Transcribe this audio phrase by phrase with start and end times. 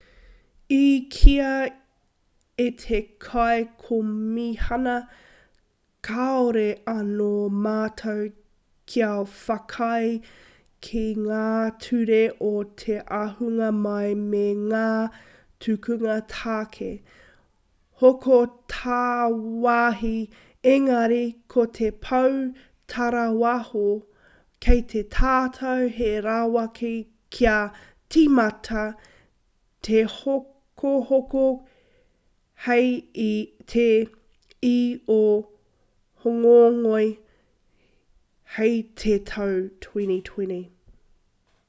[0.75, 0.79] i
[1.15, 1.49] kīia
[2.65, 4.95] e te kaikomihana
[6.07, 7.31] kāore anō
[7.65, 8.23] mātou
[8.93, 10.13] kia whakaae
[10.87, 11.49] ki ngā
[11.85, 12.53] ture o
[12.83, 14.87] te ahunga mai me ngā
[15.65, 16.89] tukunga tāke
[18.03, 18.39] hoko
[18.75, 20.15] tāwāhi
[20.75, 21.23] engari
[21.55, 22.39] ko te pou
[22.93, 23.83] tarāwaho
[24.65, 26.91] kei a tātou he rawaka
[27.37, 27.57] kia
[28.15, 28.83] tīmata
[29.87, 31.45] tehokohoko
[32.65, 32.89] hei
[33.73, 33.85] te
[34.69, 35.21] 1 o
[36.25, 37.05] hōngongoi
[38.57, 39.55] hei te tau
[39.89, 40.63] 2020